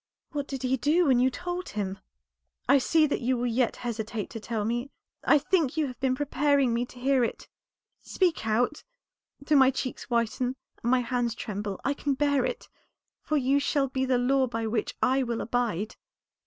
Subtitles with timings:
[0.31, 1.99] "What did he do when you told him?
[2.67, 4.89] I see that you will yet hesitate to tell me.
[5.23, 7.47] I think you have been preparing me to hear it.
[8.01, 8.83] Speak out.
[9.39, 12.67] Though my cheeks whiten and my hands tremble I can bear it,
[13.21, 15.97] for you shall be the law by which I will abide."